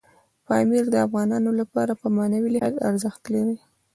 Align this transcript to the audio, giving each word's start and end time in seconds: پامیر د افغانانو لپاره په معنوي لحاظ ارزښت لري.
پامیر 0.47 0.85
د 0.89 0.95
افغانانو 1.05 1.51
لپاره 1.59 1.93
په 2.01 2.07
معنوي 2.15 2.49
لحاظ 2.55 2.75
ارزښت 2.89 3.23
لري. 3.33 3.57